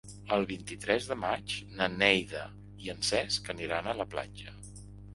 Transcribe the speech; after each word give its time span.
El 0.37 0.45
vint-i-tres 0.51 1.09
de 1.11 1.17
maig 1.25 1.59
na 1.81 1.91
Neida 1.97 2.43
i 2.87 2.93
en 2.97 3.07
Cesc 3.13 3.55
aniran 3.57 3.95
a 3.95 3.99
la 4.03 4.13
platja. 4.17 4.61